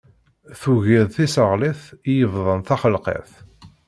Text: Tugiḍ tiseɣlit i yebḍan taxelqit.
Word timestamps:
Tugiḍ 0.61 1.07
tiseɣlit 1.15 1.81
i 2.11 2.11
yebḍan 2.19 2.61
taxelqit. 2.67 3.31